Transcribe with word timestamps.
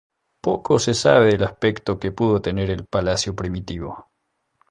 Poco 0.41 0.79
se 0.79 0.95
sabe 0.95 1.33
del 1.33 1.43
aspecto 1.43 1.99
que 1.99 2.11
pudo 2.11 2.41
tener 2.41 2.71
el 2.71 2.87
palacio 2.87 3.35
primitivo. 3.35 4.09